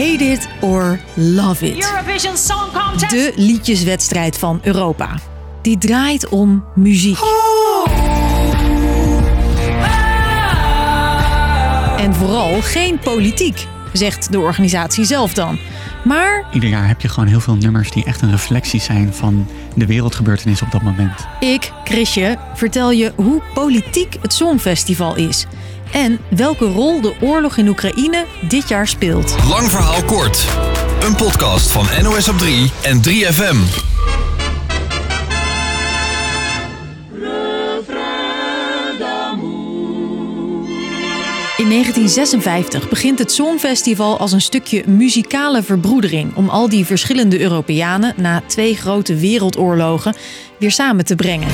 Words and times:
Hate 0.00 0.24
It 0.24 0.48
or 0.60 1.00
Love 1.14 1.66
It. 1.66 1.82
De 3.08 3.32
liedjeswedstrijd 3.36 4.38
van 4.38 4.60
Europa. 4.62 5.18
Die 5.62 5.78
draait 5.78 6.28
om 6.28 6.64
muziek. 6.74 7.18
En 11.96 12.14
vooral 12.14 12.60
geen 12.60 12.98
politiek, 12.98 13.66
zegt 13.92 14.32
de 14.32 14.40
organisatie 14.40 15.04
zelf 15.04 15.32
dan. 15.32 15.58
Maar 16.04 16.44
Ieder 16.52 16.68
jaar 16.68 16.86
heb 16.88 17.00
je 17.00 17.08
gewoon 17.08 17.28
heel 17.28 17.40
veel 17.40 17.54
nummers 17.56 17.90
die 17.90 18.04
echt 18.04 18.22
een 18.22 18.30
reflectie 18.30 18.80
zijn 18.80 19.14
van 19.14 19.46
de 19.74 19.86
wereldgebeurtenis 19.86 20.62
op 20.62 20.70
dat 20.70 20.82
moment. 20.82 21.26
ik, 21.40 21.72
Chrisje, 21.84 22.36
vertel 22.54 22.90
je 22.90 23.12
hoe 23.16 23.42
politiek 23.54 24.16
het 24.22 24.32
Songfestival 24.32 25.16
is. 25.16 25.46
En 25.92 26.18
welke 26.28 26.64
rol 26.64 27.00
de 27.00 27.14
oorlog 27.20 27.56
in 27.56 27.68
Oekraïne 27.68 28.24
dit 28.48 28.68
jaar 28.68 28.88
speelt. 28.88 29.36
Lang 29.48 29.70
verhaal 29.70 30.02
kort. 30.02 30.46
Een 31.02 31.16
podcast 31.16 31.72
van 31.72 31.86
NOS 32.02 32.28
op 32.28 32.38
3 32.38 32.70
en 32.82 33.00
3FM. 33.08 33.56
1956 41.70 42.88
begint 42.88 43.18
het 43.18 43.32
Songfestival 43.32 44.18
als 44.18 44.32
een 44.32 44.40
stukje 44.40 44.84
muzikale 44.88 45.62
verbroedering 45.62 46.36
om 46.36 46.48
al 46.48 46.68
die 46.68 46.84
verschillende 46.84 47.40
Europeanen 47.40 48.14
na 48.16 48.42
twee 48.46 48.76
grote 48.76 49.16
wereldoorlogen 49.16 50.14
weer 50.58 50.70
samen 50.70 51.04
te 51.04 51.14
brengen. 51.14 51.48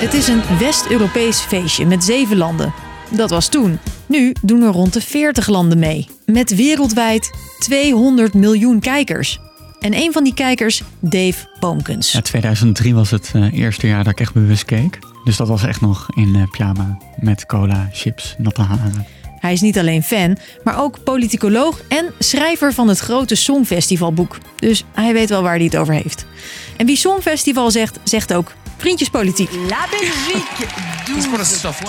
Het 0.00 0.14
is 0.14 0.28
een 0.28 0.42
West-Europees 0.58 1.40
feestje 1.40 1.86
met 1.86 2.04
zeven 2.04 2.36
landen. 2.36 2.72
Dat 3.10 3.30
was 3.30 3.48
toen. 3.48 3.78
Nu 4.06 4.32
doen 4.42 4.62
er 4.62 4.72
rond 4.72 4.92
de 4.92 5.00
40 5.00 5.48
landen 5.48 5.78
mee. 5.78 6.08
Met 6.26 6.54
wereldwijd 6.54 7.30
200 7.58 8.34
miljoen 8.34 8.80
kijkers. 8.80 9.38
En 9.84 9.94
een 9.94 10.12
van 10.12 10.24
die 10.24 10.34
kijkers, 10.34 10.82
Dave 11.00 11.46
Boomkens. 11.60 12.12
Ja, 12.12 12.20
2003 12.20 12.94
was 12.94 13.10
het 13.10 13.30
eh, 13.34 13.52
eerste 13.52 13.86
jaar 13.86 14.04
dat 14.04 14.12
ik 14.12 14.20
echt 14.20 14.32
bewust 14.32 14.64
keek. 14.64 14.98
Dus 15.24 15.36
dat 15.36 15.48
was 15.48 15.62
echt 15.62 15.80
nog 15.80 16.06
in 16.14 16.34
eh, 16.34 16.42
pyjama 16.50 16.98
met 17.16 17.46
cola, 17.46 17.88
chips, 17.92 18.34
natte 18.38 18.62
haren. 18.62 19.06
Hij 19.38 19.52
is 19.52 19.60
niet 19.60 19.78
alleen 19.78 20.02
fan, 20.02 20.36
maar 20.62 20.82
ook 20.82 21.02
politicoloog 21.04 21.80
en 21.88 22.12
schrijver 22.18 22.72
van 22.72 22.88
het 22.88 22.98
grote 22.98 23.34
Songfestivalboek. 23.34 24.38
Dus 24.56 24.84
hij 24.94 25.12
weet 25.12 25.28
wel 25.28 25.42
waar 25.42 25.54
hij 25.54 25.64
het 25.64 25.76
over 25.76 25.94
heeft. 25.94 26.26
En 26.76 26.86
wie 26.86 26.96
Songfestival 26.96 27.70
zegt, 27.70 27.98
zegt 28.02 28.34
ook 28.34 28.52
vriendjespolitiek. 28.76 29.50
La 29.52 29.86
Belgique, 29.90 30.66
12 31.60 31.82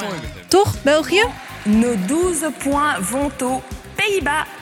Toch, 0.48 0.76
België? 0.84 1.24
Nos 1.64 1.96
12 2.08 2.58
points 2.58 3.09
vont 3.09 3.42
aux 3.42 3.64
Pays-Bas. 3.96 4.55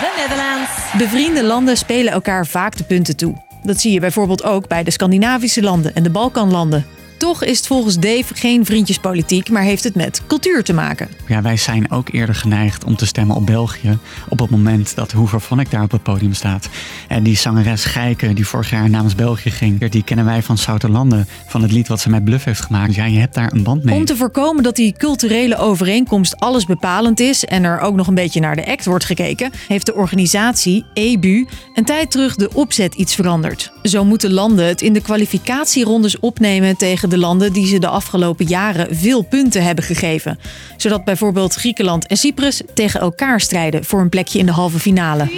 The 0.00 0.12
Netherlands. 0.16 0.70
Bevriende 0.98 1.44
landen 1.44 1.76
spelen 1.76 2.12
elkaar 2.12 2.46
vaak 2.46 2.76
de 2.76 2.84
punten 2.84 3.16
toe. 3.16 3.34
Dat 3.62 3.80
zie 3.80 3.92
je 3.92 4.00
bijvoorbeeld 4.00 4.42
ook 4.42 4.68
bij 4.68 4.82
de 4.82 4.90
Scandinavische 4.90 5.62
landen 5.62 5.94
en 5.94 6.02
de 6.02 6.10
Balkanlanden. 6.10 6.86
Toch 7.16 7.44
is 7.44 7.56
het 7.56 7.66
volgens 7.66 7.98
Dave 7.98 8.34
geen 8.34 8.64
vriendjespolitiek, 8.64 9.50
maar 9.50 9.62
heeft 9.62 9.84
het 9.84 9.94
met 9.94 10.22
cultuur 10.26 10.64
te 10.64 10.72
maken. 10.72 11.08
Ja, 11.26 11.42
wij 11.42 11.56
zijn 11.56 11.90
ook 11.90 12.08
eerder 12.12 12.34
geneigd 12.34 12.84
om 12.84 12.96
te 12.96 13.06
stemmen 13.06 13.36
op 13.36 13.46
België. 13.46 13.98
Op 14.28 14.38
het 14.38 14.50
moment 14.50 14.94
dat 14.94 15.12
Hoover 15.12 15.40
van 15.40 15.60
ik 15.60 15.70
daar 15.70 15.82
op 15.82 15.90
het 15.90 16.02
podium 16.02 16.34
staat. 16.34 16.68
En 17.08 17.22
die 17.22 17.36
zangeres 17.36 17.84
Gijke, 17.84 18.32
die 18.32 18.46
vorig 18.46 18.70
jaar 18.70 18.90
namens 18.90 19.14
België 19.14 19.50
ging. 19.50 19.88
Die 19.88 20.04
kennen 20.04 20.24
wij 20.24 20.42
van 20.42 20.58
Zouterlanden. 20.58 21.28
Van 21.46 21.62
het 21.62 21.72
lied 21.72 21.88
wat 21.88 22.00
ze 22.00 22.10
met 22.10 22.24
Bluff 22.24 22.44
heeft 22.44 22.60
gemaakt. 22.60 22.86
Dus 22.86 22.96
ja, 22.96 23.04
je 23.04 23.18
hebt 23.18 23.34
daar 23.34 23.52
een 23.52 23.62
band 23.62 23.84
mee. 23.84 23.94
Om 23.94 24.04
te 24.04 24.16
voorkomen 24.16 24.62
dat 24.62 24.76
die 24.76 24.92
culturele 24.92 25.56
overeenkomst 25.56 26.40
alles 26.40 26.66
bepalend 26.66 27.20
is 27.20 27.44
en 27.44 27.64
er 27.64 27.80
ook 27.80 27.94
nog 27.94 28.06
een 28.06 28.14
beetje 28.14 28.40
naar 28.40 28.56
de 28.56 28.66
act 28.66 28.84
wordt 28.84 29.04
gekeken, 29.04 29.52
heeft 29.68 29.86
de 29.86 29.94
organisatie 29.94 30.84
EBU 30.94 31.46
een 31.74 31.84
tijd 31.84 32.10
terug 32.10 32.34
de 32.34 32.50
opzet 32.52 32.94
iets 32.94 33.14
veranderd. 33.14 33.72
Zo 33.82 34.04
moeten 34.04 34.32
landen 34.32 34.66
het 34.66 34.82
in 34.82 34.92
de 34.92 35.00
kwalificatierondes 35.00 36.18
opnemen 36.18 36.76
tegen 36.76 37.03
de 37.10 37.18
landen 37.18 37.52
die 37.52 37.66
ze 37.66 37.78
de 37.78 37.88
afgelopen 37.88 38.46
jaren 38.46 38.96
veel 38.96 39.22
punten 39.22 39.62
hebben 39.64 39.84
gegeven. 39.84 40.38
Zodat 40.76 41.04
bijvoorbeeld 41.04 41.54
Griekenland 41.54 42.06
en 42.06 42.16
Cyprus 42.16 42.62
tegen 42.74 43.00
elkaar 43.00 43.40
strijden 43.40 43.84
voor 43.84 44.00
een 44.00 44.08
plekje 44.08 44.38
in 44.38 44.46
de 44.46 44.52
halve 44.52 44.78
finale. 44.78 45.28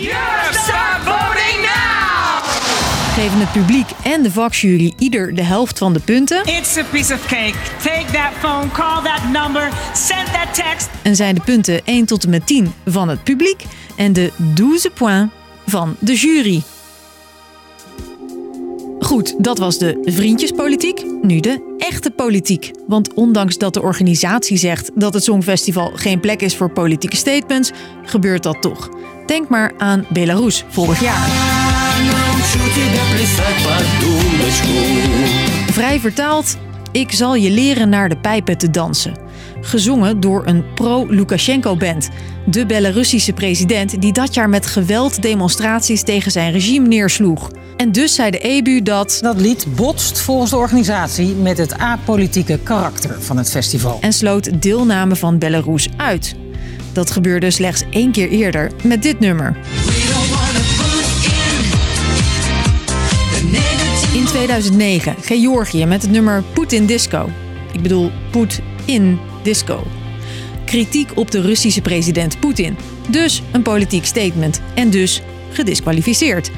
Start 0.51 1.03
voting 1.05 1.63
now. 1.63 2.45
Geven 3.15 3.39
het 3.39 3.53
publiek 3.53 3.87
en 4.05 4.23
de 4.23 4.31
vakjury 4.31 4.95
ieder 4.99 5.35
de 5.35 5.43
helft 5.43 5.79
van 5.79 5.93
de 5.93 6.01
punten. 6.01 6.45
It's 6.45 6.77
a 6.77 6.85
piece 6.91 7.15
of 7.15 7.27
cake. 7.27 7.55
Take 7.83 8.05
that 8.13 8.31
phone, 8.39 8.71
call 8.71 9.03
that 9.03 9.23
number, 9.33 9.71
send 9.95 10.27
that 10.33 10.55
text. 10.55 10.89
en 11.03 11.17
zijn 11.17 11.35
de 11.35 11.41
punten 11.41 11.81
1 11.85 12.05
tot 12.07 12.25
en 12.25 12.31
met 12.31 12.47
10 12.47 12.73
van 12.87 13.09
het 13.09 13.25
publiek 13.25 13.65
en 13.97 14.13
de 14.13 14.33
12 14.55 14.93
points 14.95 15.33
van 15.67 15.97
de 15.99 16.15
jury. 16.15 16.63
Goed, 19.07 19.45
dat 19.45 19.59
was 19.59 19.79
de 19.79 20.01
vriendjespolitiek. 20.05 21.05
Nu 21.23 21.41
de 21.41 21.75
echte 21.79 22.11
politiek. 22.11 22.71
Want 22.87 23.15
ondanks 23.15 23.59
dat 23.59 23.75
de 23.75 23.83
organisatie 23.83 24.57
zegt 24.57 24.91
dat 24.95 25.15
het 25.15 25.25
Songfestival 25.25 25.91
geen 25.95 26.21
plek 26.21 26.41
is 26.41 26.57
voor 26.57 26.71
politieke 26.71 27.17
statements, 27.17 27.71
gebeurt 28.03 28.43
dat 28.43 28.63
toch. 28.63 28.89
Denk 29.27 29.49
maar 29.49 29.73
aan 29.79 30.07
Belarus 30.09 30.65
vorig 30.69 31.01
jaar. 31.01 31.29
Vrij 35.71 36.01
vertaald, 36.01 36.57
ik 36.93 37.13
zal 37.13 37.35
je 37.35 37.51
leren 37.51 37.89
naar 37.89 38.09
de 38.09 38.17
pijpen 38.17 38.59
te 38.59 38.71
dansen. 38.71 39.26
Gezongen 39.67 40.21
door 40.21 40.47
een 40.47 40.65
pro-Lukashenko-band. 40.75 42.09
De 42.45 42.67
Belarussische 42.67 43.33
president 43.33 44.01
die 44.01 44.13
dat 44.13 44.35
jaar 44.35 44.49
met 44.49 44.67
geweld 44.67 45.23
demonstraties 45.23 46.03
tegen 46.03 46.31
zijn 46.31 46.53
regime 46.53 46.89
neersloeg. 46.89 47.51
En 47.77 47.93
dus 47.93 48.15
zei 48.15 48.31
de 48.31 48.39
EBU 48.39 48.83
dat... 48.83 49.19
Dat 49.23 49.41
lied 49.41 49.67
botst 49.77 50.21
volgens 50.21 50.51
de 50.51 50.57
organisatie 50.57 51.35
met 51.35 51.59
het 51.59 51.79
apolitieke 51.79 52.59
karakter 52.63 53.23
van 53.23 53.37
het 53.37 53.51
festival. 53.51 53.99
en 54.01 54.13
sloot 54.13 54.63
deelname 54.63 55.17
van 55.17 55.39
Belarus 55.39 55.89
uit. 55.97 56.35
Dat 56.93 57.11
gebeurde 57.11 57.51
slechts 57.51 57.85
één 57.91 58.13
keer 58.13 58.29
eerder 58.29 58.71
met 58.83 59.03
dit 59.03 59.21
nummer. 59.21 59.57
In 64.13 64.25
2009 64.25 65.15
Georgië 65.21 65.87
met 65.87 66.03
het 66.03 66.11
nummer 66.11 66.43
Poetin 66.53 66.87
Disco. 66.87 67.29
Ik 67.73 67.83
bedoel 67.83 68.11
Poet 68.31 68.61
in 68.85 69.19
Disco. 69.47 69.83
Kritiek 70.65 71.11
op 71.15 71.31
de 71.31 71.41
Russische 71.41 71.81
president 71.81 72.41
Poetin. 72.41 72.77
Dus 73.09 73.43
een 73.53 73.63
politiek 73.63 74.05
statement 74.05 74.61
en 74.75 74.91
dus 74.91 75.23
gedisqualificeerd. 75.51 76.51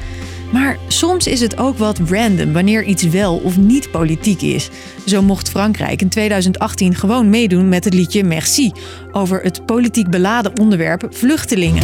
Maar 0.51 0.77
soms 0.87 1.27
is 1.27 1.41
het 1.41 1.57
ook 1.57 1.77
wat 1.77 1.99
random 2.09 2.53
wanneer 2.53 2.83
iets 2.83 3.03
wel 3.03 3.37
of 3.37 3.57
niet 3.57 3.91
politiek 3.91 4.41
is. 4.41 4.69
Zo 5.05 5.21
mocht 5.21 5.49
Frankrijk 5.49 6.01
in 6.01 6.09
2018 6.09 6.95
gewoon 6.95 7.29
meedoen 7.29 7.69
met 7.69 7.83
het 7.83 7.93
liedje 7.93 8.23
Merci 8.23 8.71
over 9.11 9.41
het 9.41 9.65
politiek 9.65 10.09
beladen 10.09 10.59
onderwerp 10.59 11.07
vluchtelingen. 11.09 11.83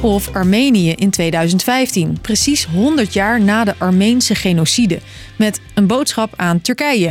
Of 0.00 0.34
Armenië 0.34 0.92
in 0.92 1.10
2015, 1.10 2.18
precies 2.20 2.66
100 2.66 3.12
jaar 3.12 3.40
na 3.40 3.64
de 3.64 3.74
Armeense 3.78 4.34
genocide, 4.34 5.00
met 5.36 5.60
een 5.74 5.86
boodschap 5.86 6.32
aan 6.36 6.60
Turkije. 6.60 7.08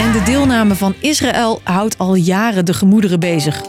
En 0.00 0.12
de 0.12 0.22
deelname 0.24 0.74
van 0.74 0.94
Israël 1.00 1.60
houdt 1.62 1.98
al 1.98 2.14
jaren 2.14 2.64
de 2.64 2.74
gemoederen 2.74 3.20
bezig. 3.20 3.62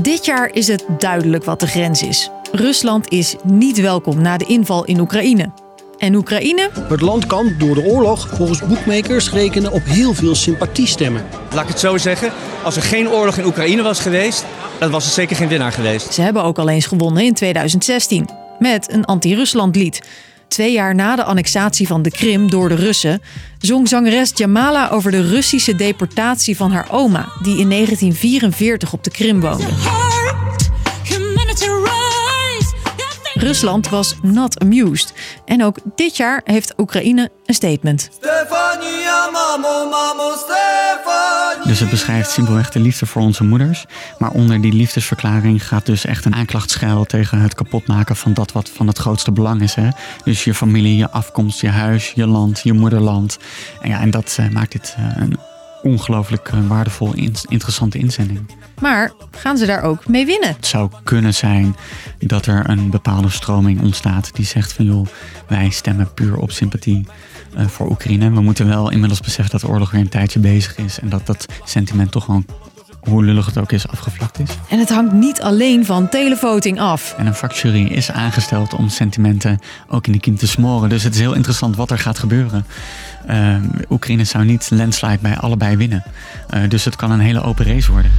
Dit 0.00 0.24
jaar 0.24 0.50
is 0.52 0.68
het 0.68 0.84
duidelijk 0.98 1.44
wat 1.44 1.60
de 1.60 1.66
grens 1.66 2.02
is. 2.02 2.30
Rusland 2.52 3.10
is 3.10 3.36
niet 3.44 3.80
welkom 3.80 4.22
na 4.22 4.36
de 4.36 4.44
inval 4.44 4.84
in 4.84 5.00
Oekraïne. 5.00 5.61
En 6.02 6.14
Oekraïne? 6.14 6.70
Het 6.88 7.00
land 7.00 7.26
kan 7.26 7.54
door 7.58 7.74
de 7.74 7.84
oorlog 7.84 8.28
volgens 8.28 8.60
boekmakers 8.60 9.30
rekenen 9.30 9.72
op 9.72 9.84
heel 9.84 10.14
veel 10.14 10.34
sympathiestemmen. 10.34 11.24
Laat 11.52 11.62
ik 11.62 11.68
het 11.68 11.78
zo 11.78 11.98
zeggen, 11.98 12.32
als 12.64 12.76
er 12.76 12.82
geen 12.82 13.08
oorlog 13.08 13.36
in 13.36 13.44
Oekraïne 13.44 13.82
was 13.82 14.00
geweest, 14.00 14.44
dan 14.78 14.90
was 14.90 15.04
er 15.04 15.10
zeker 15.10 15.36
geen 15.36 15.48
winnaar 15.48 15.72
geweest. 15.72 16.14
Ze 16.14 16.22
hebben 16.22 16.42
ook 16.42 16.58
al 16.58 16.68
eens 16.68 16.86
gewonnen 16.86 17.22
in 17.24 17.34
2016 17.34 18.28
met 18.58 18.92
een 18.92 19.04
anti-Rusland 19.04 19.76
lied. 19.76 20.02
Twee 20.48 20.72
jaar 20.72 20.94
na 20.94 21.16
de 21.16 21.24
annexatie 21.24 21.86
van 21.86 22.02
de 22.02 22.10
Krim 22.10 22.50
door 22.50 22.68
de 22.68 22.74
Russen 22.74 23.22
zong 23.58 23.88
zangeres 23.88 24.30
Jamala 24.34 24.88
over 24.88 25.10
de 25.10 25.28
Russische 25.28 25.74
deportatie 25.74 26.56
van 26.56 26.70
haar 26.70 26.86
oma, 26.90 27.28
die 27.42 27.58
in 27.58 27.68
1944 27.68 28.92
op 28.92 29.04
de 29.04 29.10
Krim 29.10 29.40
woonde. 29.40 30.01
Rusland 33.42 33.88
was 33.88 34.16
not 34.22 34.60
amused. 34.60 35.12
En 35.44 35.64
ook 35.64 35.78
dit 35.94 36.16
jaar 36.16 36.40
heeft 36.44 36.74
Oekraïne 36.76 37.30
een 37.46 37.54
statement. 37.54 38.10
Dus 41.64 41.80
het 41.80 41.90
beschrijft 41.90 42.30
simpelweg 42.30 42.70
de 42.70 42.80
liefde 42.80 43.06
voor 43.06 43.22
onze 43.22 43.44
moeders. 43.44 43.84
Maar 44.18 44.30
onder 44.30 44.60
die 44.60 44.72
liefdesverklaring 44.72 45.66
gaat 45.66 45.86
dus 45.86 46.04
echt 46.04 46.24
een 46.24 46.34
aanklacht 46.34 46.70
schuil 46.70 47.04
tegen 47.04 47.40
het 47.40 47.54
kapotmaken 47.54 48.16
van 48.16 48.32
dat 48.32 48.52
wat 48.52 48.68
van 48.68 48.86
het 48.86 48.98
grootste 48.98 49.32
belang 49.32 49.62
is. 49.62 49.74
Hè? 49.74 49.88
Dus 50.24 50.44
je 50.44 50.54
familie, 50.54 50.96
je 50.96 51.10
afkomst, 51.10 51.60
je 51.60 51.68
huis, 51.68 52.12
je 52.14 52.26
land, 52.26 52.60
je 52.62 52.72
moederland. 52.72 53.38
En, 53.80 53.88
ja, 53.88 54.00
en 54.00 54.10
dat 54.10 54.36
eh, 54.38 54.48
maakt 54.48 54.72
dit 54.72 54.94
eh, 54.98 55.22
een 55.22 55.38
ongelooflijk 55.82 56.48
eh, 56.48 56.66
waardevol, 56.68 57.14
in- 57.14 57.34
interessante 57.48 57.98
inzending. 57.98 58.40
Maar 58.80 59.12
gaan 59.30 59.56
ze 59.56 59.66
daar 59.66 59.82
ook 59.82 60.08
mee 60.08 60.26
winnen? 60.26 60.48
Het 60.56 60.66
zou 60.66 60.90
kunnen 61.04 61.34
zijn 61.34 61.76
dat 62.18 62.46
er 62.46 62.70
een 62.70 62.90
bepaalde 62.90 63.30
stroming 63.30 63.80
ontstaat 63.80 64.30
die 64.34 64.44
zegt 64.44 64.72
van 64.72 64.84
joh, 64.84 65.06
wij 65.48 65.70
stemmen 65.70 66.14
puur 66.14 66.36
op 66.36 66.50
sympathie 66.50 67.06
eh, 67.56 67.66
voor 67.66 67.90
Oekraïne. 67.90 68.30
We 68.30 68.40
moeten 68.40 68.68
wel 68.68 68.90
inmiddels 68.90 69.20
beseffen 69.20 69.50
dat 69.52 69.60
de 69.60 69.68
oorlog 69.68 69.90
weer 69.90 70.00
een 70.00 70.08
tijdje 70.08 70.38
bezig 70.38 70.76
is 70.76 70.98
en 71.00 71.08
dat 71.08 71.26
dat 71.26 71.46
sentiment 71.64 72.10
toch 72.10 72.24
gewoon, 72.24 72.46
hoe 73.08 73.24
lullig 73.24 73.46
het 73.46 73.58
ook 73.58 73.72
is, 73.72 73.88
afgevlakt 73.88 74.38
is. 74.38 74.48
En 74.68 74.78
het 74.78 74.88
hangt 74.88 75.12
niet 75.12 75.42
alleen 75.42 75.86
van 75.86 76.08
televoting 76.08 76.80
af. 76.80 77.14
En 77.18 77.26
een 77.26 77.34
vakjury 77.34 77.86
is 77.86 78.10
aangesteld 78.10 78.74
om 78.74 78.88
sentimenten 78.88 79.58
ook 79.88 80.06
in 80.06 80.12
de 80.12 80.20
kiem 80.20 80.36
te 80.36 80.46
smoren. 80.46 80.88
Dus 80.88 81.02
het 81.02 81.14
is 81.14 81.20
heel 81.20 81.34
interessant 81.34 81.76
wat 81.76 81.90
er 81.90 81.98
gaat 81.98 82.18
gebeuren. 82.18 82.66
Eh, 83.26 83.56
Oekraïne 83.90 84.24
zou 84.24 84.44
niet 84.44 84.70
landslide 84.70 85.18
bij 85.20 85.36
allebei 85.36 85.76
winnen. 85.76 86.02
Eh, 86.48 86.68
dus 86.68 86.84
het 86.84 86.96
kan 86.96 87.10
een 87.10 87.20
hele 87.20 87.42
open 87.42 87.66
race 87.66 87.90
worden. 87.90 88.10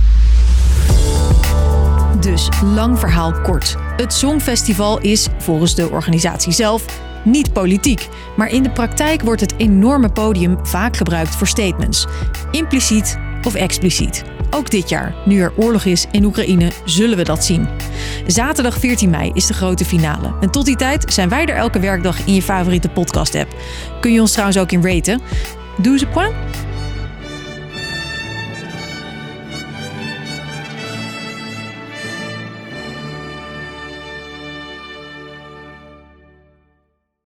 Dus 2.20 2.50
lang 2.62 3.00
verhaal 3.00 3.42
kort. 3.42 3.76
Het 3.98 4.14
Songfestival 4.14 5.00
is, 5.00 5.28
volgens 5.38 5.76
de 5.76 5.90
organisatie 5.90 6.52
zelf, 6.52 6.86
niet 7.24 7.54
politiek. 7.54 8.08
Maar 8.38 8.50
in 8.50 8.64
de 8.64 8.72
praktijk 8.72 9.22
wordt 9.22 9.42
het 9.42 9.54
enorme 9.58 10.10
podium 10.10 10.58
vaak 10.66 10.98
gebruikt 10.98 11.36
voor 11.36 11.48
statements. 11.48 12.06
Impliciet 12.52 13.18
of 13.44 13.56
expliciet. 13.56 14.33
Ook 14.54 14.70
dit 14.70 14.90
jaar, 14.90 15.16
nu 15.26 15.40
er 15.40 15.54
oorlog 15.56 15.86
is 15.86 16.06
in 16.12 16.24
Oekraïne, 16.24 16.72
zullen 16.86 17.18
we 17.18 17.24
dat 17.24 17.46
zien. 17.46 17.68
Zaterdag 18.28 18.78
14 18.78 19.10
mei 19.10 19.32
is 19.34 19.48
de 19.48 19.54
grote 19.54 19.86
finale. 19.86 20.34
En 20.42 20.52
tot 20.52 20.66
die 20.66 20.76
tijd 20.76 21.14
zijn 21.14 21.30
wij 21.30 21.46
er 21.46 21.56
elke 21.56 21.80
werkdag 21.80 22.26
in 22.26 22.34
je 22.34 22.42
favoriete 22.42 22.90
podcast-app. 22.90 23.56
Kun 24.02 24.14
je 24.14 24.22
ons 24.22 24.32
trouwens 24.32 24.58
ook 24.58 24.72
in 24.72 24.84
raten. 24.86 25.22
Doe 25.78 25.98
ze 25.98 26.08
point? 26.08 26.34